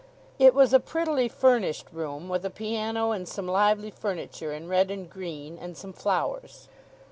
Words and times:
It 0.39 0.55
was 0.55 0.73
a 0.73 0.79
prettily 0.79 1.27
furnished 1.27 1.85
room, 1.91 2.27
with 2.27 2.43
a 2.43 2.49
piano 2.49 3.11
and 3.11 3.27
some 3.27 3.47
lively 3.47 3.91
furniture 3.91 4.51
in 4.51 4.67
red 4.67 4.89
and 4.89 5.07
green, 5.07 5.59
and 5.59 5.77
some 5.77 5.93
flowers. 5.93 6.67